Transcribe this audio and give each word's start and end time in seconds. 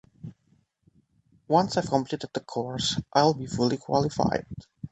Once 1.47 1.77
I've 1.77 1.85
completed 1.85 2.31
the 2.33 2.39
course, 2.39 2.99
I’ll 3.13 3.35
be 3.35 3.45
fully 3.45 3.77
qualified. 3.77 4.47